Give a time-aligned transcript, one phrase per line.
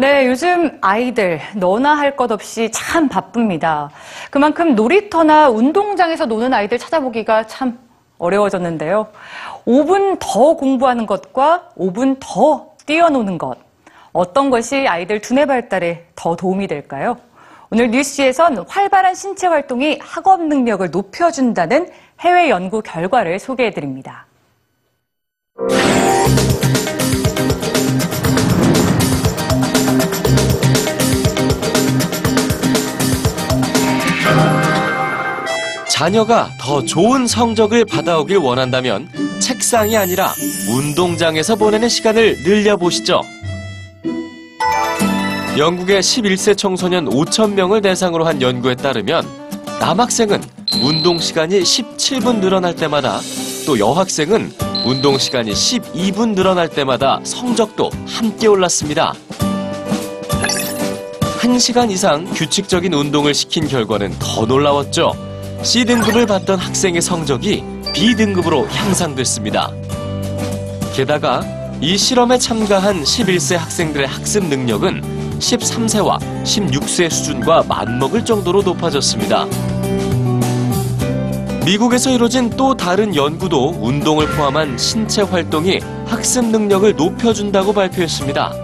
[0.00, 3.90] 네, 요즘 아이들 너나 할 것 없이 참 바쁩니다.
[4.30, 7.80] 그만큼 놀이터나 운동장에서 노는 아이들 찾아보기가 참
[8.18, 9.08] 어려워졌는데요.
[9.66, 13.56] 5분 더 공부하는 것과 5분 더 뛰어노는 것.
[14.12, 17.16] 어떤 것이 아이들 두뇌 발달에 더 도움이 될까요?
[17.72, 21.88] 오늘 뉴스에선 활발한 신체 활동이 학업 능력을 높여준다는
[22.20, 24.27] 해외 연구 결과를 소개해드립니다.
[35.98, 39.08] 자녀가 더 좋은 성적을 받아오길 원한다면
[39.40, 40.32] 책상이 아니라
[40.70, 43.20] 운동장에서 보내는 시간을 늘려보시죠.
[45.58, 49.26] 영국의 11세 청소년 5천 명을 대상으로 한 연구에 따르면
[49.80, 50.40] 남학생은
[50.84, 53.18] 운동 시간이 17분 늘어날 때마다
[53.66, 54.52] 또 여학생은
[54.86, 59.14] 운동 시간이 12분 늘어날 때마다 성적도 함께 올랐습니다.
[61.40, 65.27] 1시간 이상 규칙적인 운동을 시킨 결과는 더 놀라웠죠.
[65.62, 69.72] C등급을 받던 학생의 성적이 B등급으로 향상됐습니다.
[70.94, 71.42] 게다가
[71.80, 79.46] 이 실험에 참가한 11세 학생들의 학습 능력은 13세와 16세 수준과 맞먹을 정도로 높아졌습니다.
[81.64, 88.54] 미국에서 이뤄진 또 다른 연구도 운동을 포함한 신체 활동이 학습 능력을 높여준다고 발표했습니다.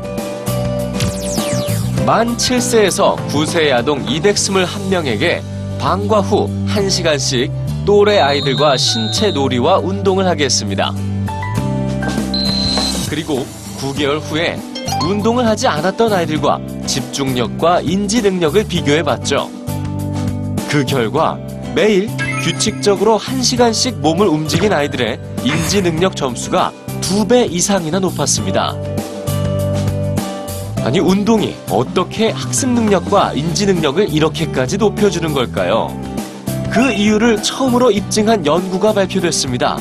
[2.06, 5.53] 만 7세에서 9세의 아동 221명에게
[5.84, 10.94] 방과 후 1시간씩 또래 아이들과 신체 놀이와 운동을 하게 했습니다.
[13.10, 13.44] 그리고
[13.76, 14.58] 9개월 후에
[15.06, 19.50] 운동을 하지 않았던 아이들과 집중력과 인지 능력을 비교해 봤죠.
[20.70, 21.38] 그 결과
[21.74, 22.08] 매일
[22.42, 28.74] 규칙적으로 1시간씩 몸을 움직인 아이들의 인지 능력 점수가 2배 이상이나 높았습니다.
[30.84, 35.88] 아니 운동이 어떻게 학습 능력과 인지 능력을 이렇게까지 높여주는 걸까요?
[36.70, 39.78] 그 이유를 처음으로 입증한 연구가 발표됐습니다.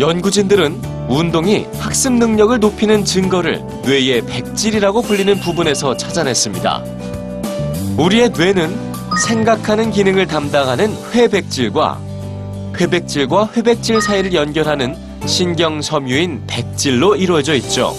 [0.00, 6.82] 연구진들은 운동이 학습 능력을 높이는 증거를 뇌의 백질이라고 불리는 부분에서 찾아냈습니다.
[7.96, 8.76] 우리의 뇌는
[9.24, 12.00] 생각하는 기능을 담당하는 회백질과
[12.80, 14.96] 회백질과 회백질 사이를 연결하는
[15.26, 17.94] 신경 섬유인 백질로 이루어져 있죠.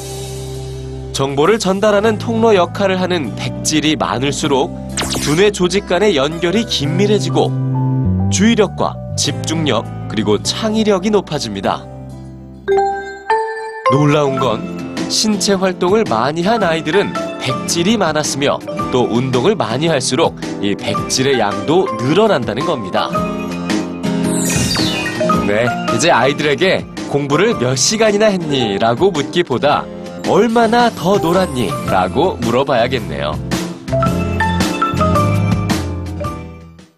[1.21, 4.75] 정보를 전달하는 통로 역할을 하는 백질이 많을수록
[5.21, 11.85] 두뇌 조직 간의 연결이 긴밀해지고 주의력과 집중력 그리고 창의력이 높아집니다.
[13.91, 18.57] 놀라운 건 신체 활동을 많이 한 아이들은 백질이 많았으며
[18.91, 23.11] 또 운동을 많이 할수록 이 백질의 양도 늘어난다는 겁니다.
[25.45, 28.79] 네, 이제 아이들에게 공부를 몇 시간이나 했니?
[28.79, 29.85] 라고 묻기보다
[30.29, 31.69] 얼마나 더 놀았니?
[31.89, 33.50] 라고 물어봐야겠네요.